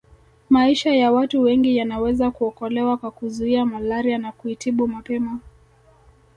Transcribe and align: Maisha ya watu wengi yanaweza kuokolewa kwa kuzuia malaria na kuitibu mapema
Maisha 0.49 0.93
ya 0.93 1.11
watu 1.11 1.41
wengi 1.41 1.75
yanaweza 1.77 2.31
kuokolewa 2.31 2.97
kwa 2.97 3.11
kuzuia 3.11 3.65
malaria 3.65 4.17
na 4.17 4.31
kuitibu 4.31 4.87
mapema 4.87 5.39